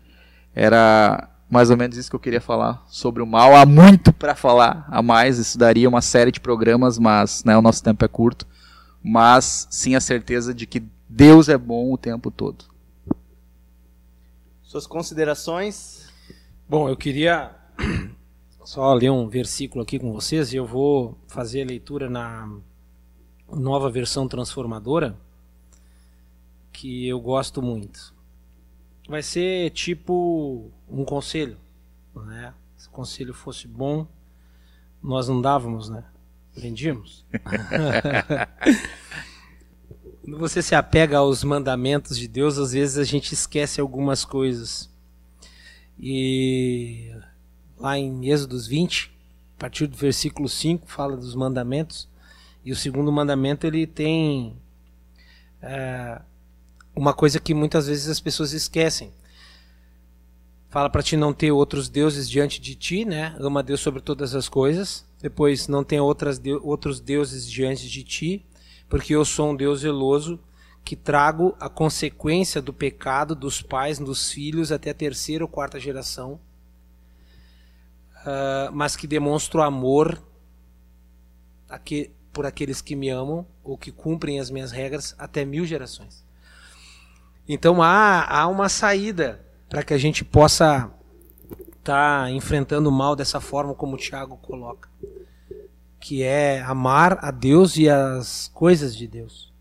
[0.55, 3.55] era mais ou menos isso que eu queria falar sobre o mal.
[3.55, 7.62] Há muito para falar a mais, isso daria uma série de programas, mas né, o
[7.62, 8.45] nosso tempo é curto.
[9.01, 12.64] Mas sim a certeza de que Deus é bom o tempo todo.
[14.62, 16.12] Suas considerações?
[16.69, 17.55] Bom, eu queria
[18.64, 22.51] só ler um versículo aqui com vocês e eu vou fazer a leitura na
[23.49, 25.17] nova versão transformadora,
[26.73, 28.13] que eu gosto muito.
[29.09, 31.59] Vai ser tipo um conselho,
[32.14, 32.55] né?
[32.77, 34.07] Se o conselho fosse bom,
[35.03, 36.05] nós não dávamos, né?
[36.57, 37.25] Vendíamos.
[40.23, 44.90] Quando você se apega aos mandamentos de Deus, às vezes a gente esquece algumas coisas.
[45.99, 47.11] E
[47.77, 49.12] lá em Êxodos 20,
[49.57, 52.09] a partir do versículo 5, fala dos mandamentos.
[52.64, 54.57] E o segundo mandamento ele tem
[55.61, 56.21] é,
[56.94, 59.12] uma coisa que muitas vezes as pessoas esquecem.
[60.70, 63.37] Fala para ti não ter outros deuses diante de ti, né?
[63.38, 65.04] Ama Deus sobre todas as coisas.
[65.20, 68.44] Depois, não tenha outras de outros deuses diante de ti,
[68.88, 70.38] porque eu sou um Deus zeloso
[70.85, 75.80] que trago a consequência do pecado dos pais nos filhos até a terceira ou quarta
[75.80, 76.38] geração
[78.24, 80.20] uh, mas que demonstro amor
[81.68, 86.24] aqui, por aqueles que me amam ou que cumprem as minhas regras até mil gerações.
[87.48, 90.90] Então há, há uma saída para que a gente possa
[91.78, 94.88] estar tá enfrentando o mal dessa forma como o Tiago coloca,
[96.00, 99.52] que é amar a Deus e as coisas de Deus.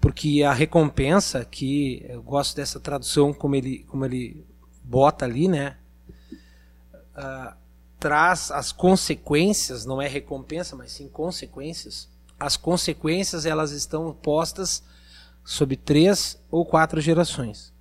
[0.00, 4.46] Porque a recompensa, que eu gosto dessa tradução como ele, como ele
[4.84, 5.76] bota ali, né?
[7.16, 7.52] Uh,
[7.98, 12.08] traz as consequências, não é recompensa, mas sim consequências.
[12.38, 14.84] As consequências elas estão postas
[15.48, 17.72] sobre três ou quatro gerações.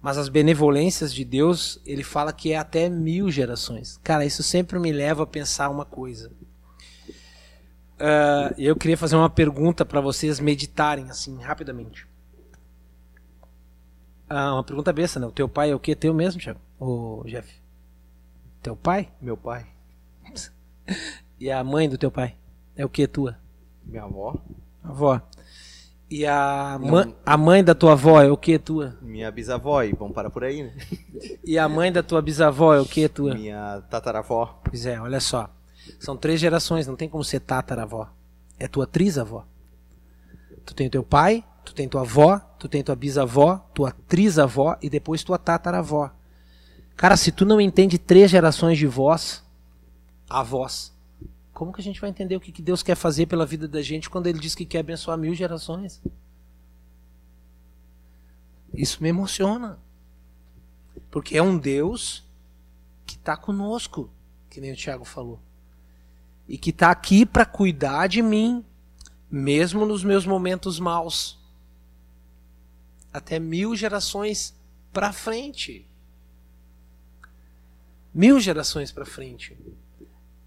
[0.00, 3.98] Mas as benevolências de Deus, ele fala que é até mil gerações.
[4.04, 6.30] Cara, isso sempre me leva a pensar uma coisa.
[7.98, 12.06] Uh, eu queria fazer uma pergunta para vocês meditarem assim rapidamente.
[14.30, 15.26] Uh, uma pergunta besta, né?
[15.26, 15.96] O teu pai é o que?
[15.96, 16.60] Teu mesmo, Thiago?
[16.78, 17.52] O Jeff?
[18.62, 19.10] Teu pai?
[19.20, 19.66] Meu pai.
[21.40, 22.36] E a mãe do teu pai?
[22.76, 23.36] É o que tua?
[23.84, 24.36] Minha avó.
[24.82, 25.20] Avó.
[26.10, 28.96] E a, Não, a mãe da tua avó é o que tua?
[29.00, 30.72] Minha bisavó, e vamos parar por aí, né?
[31.44, 33.34] E a mãe da tua bisavó é o que tua?
[33.34, 34.60] Minha tataravó.
[34.64, 35.50] Pois é, olha só.
[35.98, 38.08] São três gerações, não tem como ser tataravó.
[38.58, 39.44] É tua trisavó.
[40.64, 44.88] Tu tem teu pai, tu tem tua avó, tu tem tua bisavó, tua trisavó e
[44.88, 46.10] depois tua tataravó.
[46.96, 49.42] Cara, se tu não entende três gerações de voz,
[50.28, 50.93] a voz,
[51.54, 54.10] como que a gente vai entender o que Deus quer fazer pela vida da gente
[54.10, 56.02] quando Ele diz que quer abençoar mil gerações?
[58.74, 59.78] Isso me emociona.
[61.10, 62.24] Porque é um Deus
[63.06, 64.10] que está conosco,
[64.50, 65.40] que nem o Tiago falou.
[66.48, 68.64] E que está aqui para cuidar de mim,
[69.30, 71.38] mesmo nos meus momentos maus.
[73.12, 74.54] Até mil gerações
[74.92, 75.88] para frente
[78.14, 79.58] mil gerações para frente.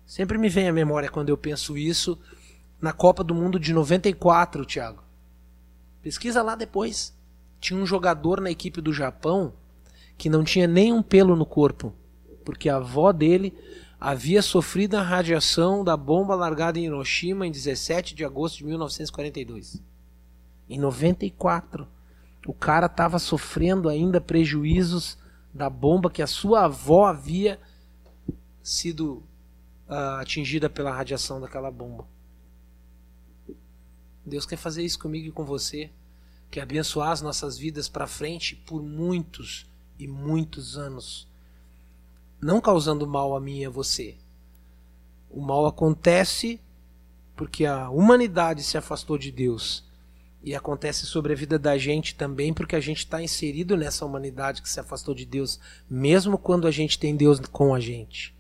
[0.08, 2.18] Sempre me vem à memória quando eu penso isso,
[2.80, 5.04] na Copa do Mundo de 94, Thiago.
[6.02, 7.14] Pesquisa lá depois.
[7.60, 9.52] Tinha um jogador na equipe do Japão
[10.18, 11.94] que não tinha nenhum pelo no corpo,
[12.46, 13.54] porque a avó dele
[14.00, 19.82] havia sofrido a radiação da bomba largada em Hiroshima em 17 de agosto de 1942.
[20.70, 21.86] Em 94,
[22.46, 25.18] o cara estava sofrendo ainda prejuízos
[25.54, 27.60] da bomba que a sua avó havia
[28.64, 29.22] sido
[29.90, 32.08] uh, atingida pela radiação daquela bomba.
[34.26, 35.90] Deus quer fazer isso comigo e com você,
[36.52, 41.28] quer abençoar as nossas vidas para frente por muitos e muitos anos,
[42.42, 44.18] não causando mal a mim e a você.
[45.30, 46.60] O mal acontece
[47.36, 49.86] porque a humanidade se afastou de Deus
[50.44, 54.62] e acontece sobre a vida da gente também, porque a gente está inserido nessa humanidade
[54.62, 55.60] que se afastou de Deus,
[55.90, 58.37] mesmo quando a gente tem Deus com a gente.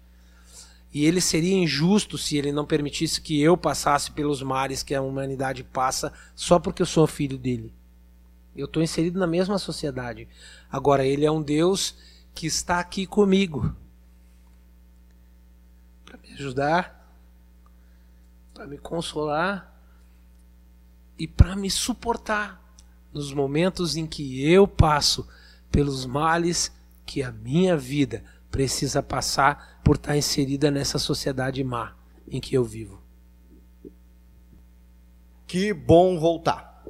[0.93, 5.01] E ele seria injusto se ele não permitisse que eu passasse pelos mares que a
[5.01, 7.73] humanidade passa só porque eu sou filho dele.
[8.55, 10.27] Eu estou inserido na mesma sociedade.
[10.71, 11.95] Agora, ele é um Deus
[12.33, 13.75] que está aqui comigo
[16.05, 17.13] para me ajudar,
[18.53, 19.75] para me consolar
[21.19, 22.63] e para me suportar
[23.13, 25.27] nos momentos em que eu passo
[25.71, 26.71] pelos males
[27.05, 31.95] que a minha vida precisa passar por estar inserida nessa sociedade má
[32.29, 33.01] em que eu vivo.
[35.47, 36.83] Que bom voltar.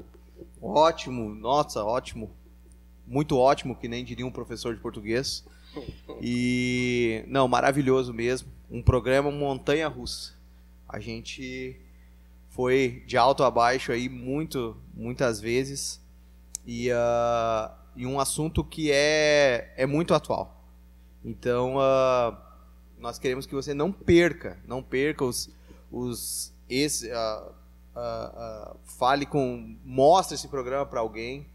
[0.60, 2.32] Ótimo, nossa, ótimo.
[3.06, 5.46] Muito ótimo, que nem diria um professor de português.
[6.20, 8.50] E não, maravilhoso mesmo.
[8.68, 10.34] Um programa montanha russa.
[10.90, 11.80] A gente
[12.50, 16.02] foi de alto a baixo aí muito, muitas vezes
[16.66, 20.66] e, uh, e um assunto que é, é muito atual.
[21.24, 22.47] Então uh,
[23.00, 25.50] nós queremos que você não perca, não perca os,
[25.92, 31.48] os esse, uh, fale com, mostre esse programa para alguém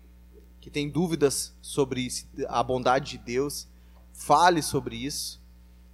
[0.60, 2.08] que tem dúvidas sobre
[2.48, 3.68] a bondade de Deus,
[4.12, 5.40] fale sobre isso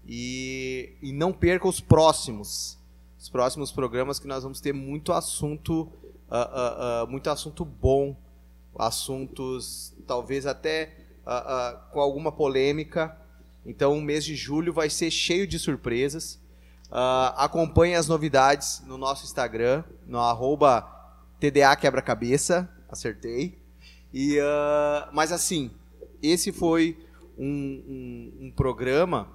[0.06, 2.78] e, e não perca os próximos
[3.18, 8.16] os próximos programas que nós vamos ter muito assunto, uh, uh, uh, muito assunto bom,
[8.78, 10.94] assuntos talvez até
[11.92, 13.14] com alguma polêmica.
[13.64, 16.40] Então o mês de julho vai ser cheio de surpresas.
[17.36, 20.82] acompanhe as novidades no nosso Instagram, no arroba
[21.38, 23.58] TDA Quebra-Cabeça, acertei.
[24.12, 24.38] E,
[25.12, 25.70] mas assim,
[26.22, 26.98] esse foi
[27.38, 29.28] um, um, um programa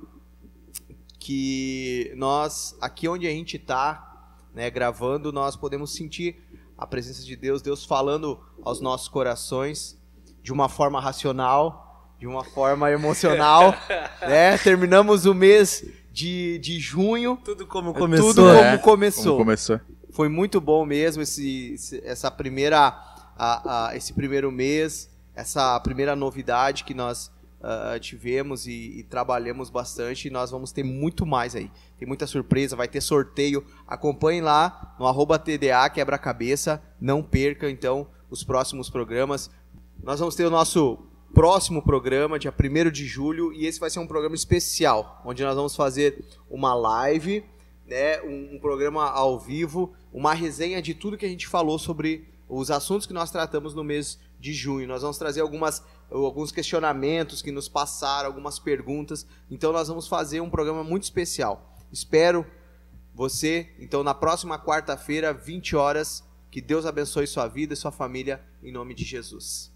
[1.19, 6.43] que nós, aqui onde a gente está, né, gravando, nós podemos sentir
[6.77, 9.97] a presença de Deus, Deus falando aos nossos corações
[10.41, 13.75] de uma forma racional, de uma forma emocional,
[14.21, 14.57] né?
[14.57, 17.37] Terminamos o mês de, de junho.
[17.43, 18.33] Tudo como começou.
[18.33, 19.23] Tudo como é, começou.
[19.23, 19.81] Como começou.
[20.11, 22.79] Foi muito bom mesmo esse, essa primeira,
[23.35, 27.31] a, a, esse primeiro mês, essa primeira novidade que nós
[27.63, 31.71] uh, tivemos e, e, trabalhamos bastante e nós vamos ter muito mais aí.
[31.97, 33.65] Tem muita surpresa, vai ter sorteio.
[33.87, 36.81] Acompanhe lá no arroba TDA Quebra-Cabeça.
[37.01, 39.49] Não perca, então, os próximos programas.
[40.03, 40.99] Nós vamos ter o nosso
[41.33, 45.55] próximo programa, dia 1 de julho, e esse vai ser um programa especial, onde nós
[45.55, 47.43] vamos fazer uma live,
[47.87, 52.27] né, um, um programa ao vivo, uma resenha de tudo que a gente falou sobre
[52.47, 54.87] os assuntos que nós tratamos no mês de junho.
[54.87, 59.25] Nós vamos trazer algumas alguns questionamentos que nos passaram, algumas perguntas.
[59.49, 61.75] Então nós vamos fazer um programa muito especial.
[61.91, 62.45] Espero
[63.15, 68.43] você, então na próxima quarta-feira, 20 horas, que Deus abençoe sua vida e sua família
[68.61, 69.72] em nome de Jesus.